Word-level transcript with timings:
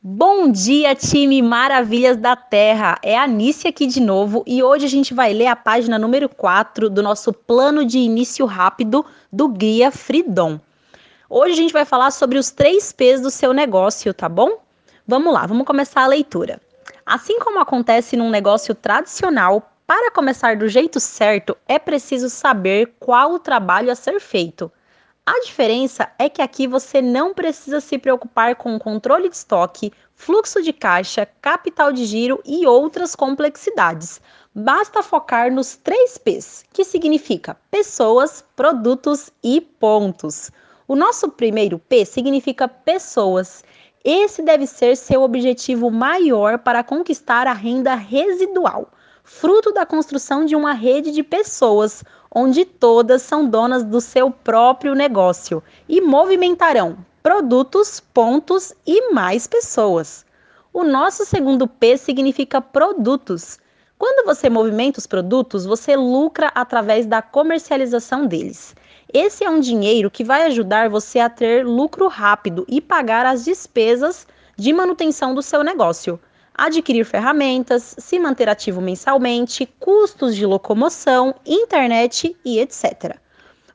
Bom 0.00 0.48
dia, 0.52 0.94
time 0.94 1.42
Maravilhas 1.42 2.16
da 2.16 2.36
Terra! 2.36 2.96
É 3.02 3.18
a 3.18 3.26
Nícia 3.26 3.70
aqui 3.70 3.84
de 3.84 4.00
novo 4.00 4.44
e 4.46 4.62
hoje 4.62 4.86
a 4.86 4.88
gente 4.88 5.12
vai 5.12 5.34
ler 5.34 5.48
a 5.48 5.56
página 5.56 5.98
número 5.98 6.28
4 6.28 6.88
do 6.88 7.02
nosso 7.02 7.32
plano 7.32 7.84
de 7.84 7.98
início 7.98 8.46
rápido 8.46 9.04
do 9.32 9.48
Guia 9.48 9.90
Freedom. 9.90 10.60
Hoje 11.28 11.54
a 11.54 11.56
gente 11.56 11.72
vai 11.72 11.84
falar 11.84 12.12
sobre 12.12 12.38
os 12.38 12.52
três 12.52 12.92
P's 12.92 13.20
do 13.20 13.28
seu 13.28 13.52
negócio, 13.52 14.14
tá 14.14 14.28
bom? 14.28 14.60
Vamos 15.04 15.34
lá, 15.34 15.46
vamos 15.46 15.66
começar 15.66 16.02
a 16.02 16.06
leitura. 16.06 16.60
Assim 17.04 17.40
como 17.40 17.58
acontece 17.58 18.16
num 18.16 18.30
negócio 18.30 18.76
tradicional, 18.76 19.72
para 19.84 20.12
começar 20.12 20.56
do 20.56 20.68
jeito 20.68 21.00
certo 21.00 21.56
é 21.66 21.76
preciso 21.76 22.30
saber 22.30 22.94
qual 23.00 23.32
o 23.32 23.40
trabalho 23.40 23.90
a 23.90 23.96
ser 23.96 24.20
feito. 24.20 24.70
A 25.30 25.40
diferença 25.40 26.10
é 26.18 26.26
que 26.26 26.40
aqui 26.40 26.66
você 26.66 27.02
não 27.02 27.34
precisa 27.34 27.82
se 27.82 27.98
preocupar 27.98 28.56
com 28.56 28.78
controle 28.78 29.28
de 29.28 29.36
estoque, 29.36 29.92
fluxo 30.14 30.62
de 30.62 30.72
caixa, 30.72 31.28
capital 31.42 31.92
de 31.92 32.06
giro 32.06 32.40
e 32.46 32.66
outras 32.66 33.14
complexidades. 33.14 34.22
Basta 34.54 35.02
focar 35.02 35.52
nos 35.52 35.76
três 35.76 36.16
P's, 36.16 36.64
que 36.72 36.82
significa 36.82 37.58
pessoas, 37.70 38.42
produtos 38.56 39.30
e 39.44 39.60
pontos. 39.60 40.50
O 40.88 40.96
nosso 40.96 41.28
primeiro 41.28 41.78
P 41.78 42.06
significa 42.06 42.66
pessoas. 42.66 43.62
Esse 44.02 44.40
deve 44.40 44.66
ser 44.66 44.96
seu 44.96 45.20
objetivo 45.22 45.90
maior 45.90 46.58
para 46.58 46.82
conquistar 46.82 47.46
a 47.46 47.52
renda 47.52 47.94
residual, 47.94 48.90
fruto 49.28 49.72
da 49.72 49.84
construção 49.84 50.46
de 50.46 50.56
uma 50.56 50.72
rede 50.72 51.12
de 51.12 51.22
pessoas 51.22 52.02
onde 52.34 52.64
todas 52.64 53.20
são 53.20 53.46
donas 53.46 53.84
do 53.84 54.00
seu 54.00 54.30
próprio 54.30 54.94
negócio 54.94 55.62
e 55.86 56.00
movimentarão 56.00 56.96
produtos, 57.22 58.00
pontos 58.00 58.72
e 58.86 59.12
mais 59.12 59.46
pessoas. 59.46 60.24
O 60.72 60.82
nosso 60.82 61.26
segundo 61.26 61.68
P 61.68 61.98
significa 61.98 62.58
produtos. 62.60 63.58
Quando 63.98 64.24
você 64.24 64.48
movimenta 64.48 64.98
os 64.98 65.06
produtos, 65.06 65.66
você 65.66 65.94
lucra 65.94 66.50
através 66.54 67.04
da 67.04 67.20
comercialização 67.20 68.26
deles. 68.26 68.74
Esse 69.12 69.44
é 69.44 69.50
um 69.50 69.60
dinheiro 69.60 70.10
que 70.10 70.24
vai 70.24 70.44
ajudar 70.44 70.88
você 70.88 71.18
a 71.18 71.28
ter 71.28 71.66
lucro 71.66 72.08
rápido 72.08 72.64
e 72.66 72.80
pagar 72.80 73.26
as 73.26 73.44
despesas 73.44 74.26
de 74.56 74.72
manutenção 74.72 75.34
do 75.34 75.42
seu 75.42 75.62
negócio 75.62 76.18
adquirir 76.58 77.04
ferramentas, 77.04 77.94
se 77.96 78.18
manter 78.18 78.48
ativo 78.48 78.80
mensalmente, 78.80 79.64
custos 79.78 80.34
de 80.34 80.44
locomoção, 80.44 81.32
internet 81.46 82.36
e 82.44 82.58
etc. 82.58 83.16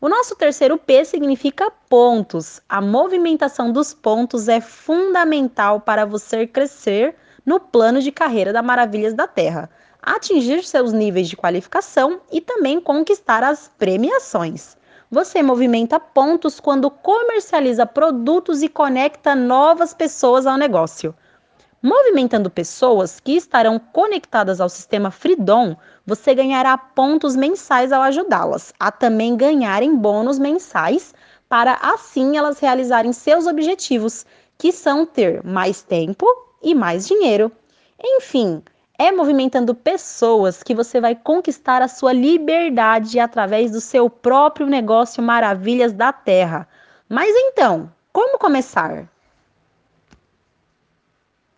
O 0.00 0.08
nosso 0.08 0.34
terceiro 0.34 0.76
P 0.76 1.04
significa 1.04 1.70
pontos. 1.88 2.60
A 2.68 2.80
movimentação 2.80 3.70
dos 3.70 3.94
pontos 3.94 4.48
é 4.48 4.60
fundamental 4.60 5.80
para 5.80 6.04
você 6.04 6.44
crescer 6.44 7.14
no 7.46 7.60
plano 7.60 8.00
de 8.00 8.10
carreira 8.10 8.52
da 8.52 8.62
Maravilhas 8.62 9.14
da 9.14 9.28
Terra, 9.28 9.70
atingir 10.02 10.64
seus 10.64 10.92
níveis 10.92 11.28
de 11.28 11.36
qualificação 11.36 12.20
e 12.32 12.40
também 12.40 12.80
conquistar 12.80 13.44
as 13.44 13.70
premiações. 13.78 14.76
Você 15.08 15.40
movimenta 15.40 16.00
pontos 16.00 16.58
quando 16.58 16.90
comercializa 16.90 17.86
produtos 17.86 18.60
e 18.60 18.68
conecta 18.68 19.36
novas 19.36 19.94
pessoas 19.94 20.46
ao 20.46 20.56
negócio. 20.56 21.14
Movimentando 21.82 22.48
pessoas 22.48 23.18
que 23.18 23.32
estarão 23.36 23.76
conectadas 23.76 24.60
ao 24.60 24.68
sistema 24.68 25.10
Freedom, 25.10 25.76
você 26.06 26.32
ganhará 26.32 26.78
pontos 26.78 27.34
mensais 27.34 27.90
ao 27.90 28.02
ajudá-las 28.02 28.72
a 28.78 28.92
também 28.92 29.36
ganharem 29.36 29.96
bônus 29.96 30.38
mensais 30.38 31.12
para 31.48 31.74
assim 31.82 32.36
elas 32.36 32.60
realizarem 32.60 33.12
seus 33.12 33.48
objetivos, 33.48 34.24
que 34.56 34.70
são 34.70 35.04
ter 35.04 35.44
mais 35.44 35.82
tempo 35.82 36.24
e 36.62 36.72
mais 36.72 37.04
dinheiro. 37.04 37.50
Enfim, 38.00 38.62
é 38.96 39.10
movimentando 39.10 39.74
pessoas 39.74 40.62
que 40.62 40.76
você 40.76 41.00
vai 41.00 41.16
conquistar 41.16 41.82
a 41.82 41.88
sua 41.88 42.12
liberdade 42.12 43.18
através 43.18 43.72
do 43.72 43.80
seu 43.80 44.08
próprio 44.08 44.68
negócio 44.68 45.20
Maravilhas 45.20 45.92
da 45.92 46.12
Terra. 46.12 46.68
Mas 47.08 47.34
então, 47.34 47.92
como 48.12 48.38
começar? 48.38 49.11